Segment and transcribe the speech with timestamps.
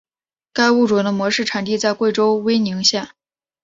[0.51, 3.07] 该物种的模式产地在贵州威宁县。